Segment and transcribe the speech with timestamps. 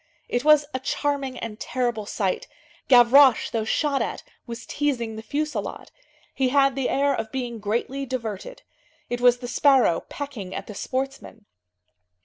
[0.27, 2.47] It was a charming and terrible sight.
[2.87, 5.91] Gavroche, though shot at, was teasing the fusillade.
[6.33, 8.63] He had the air of being greatly diverted.
[9.11, 11.45] It was the sparrow pecking at the sportsmen.